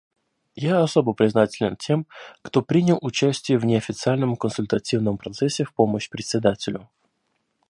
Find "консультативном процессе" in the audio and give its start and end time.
4.35-5.63